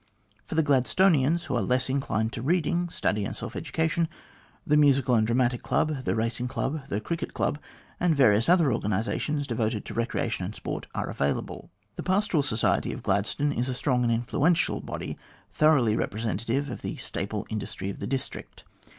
[0.47, 4.09] For the Gladstonians who are less inclined to reading, study, and self education,
[4.65, 7.59] the Musical and Dramatic Club, the Eacing Club, the Cricket Club,
[7.99, 11.69] and various other organisations devoted to recreation and sport, are available.
[11.97, 15.19] The Pastoral Society of Gladstone is a strong and influential body,
[15.53, 18.63] thoroughly representative of the staple industry of the district.